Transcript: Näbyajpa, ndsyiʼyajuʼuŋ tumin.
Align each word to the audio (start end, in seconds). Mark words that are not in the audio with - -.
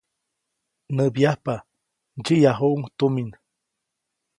Näbyajpa, 0.95 1.55
ndsyiʼyajuʼuŋ 2.19 2.81
tumin. 2.97 3.29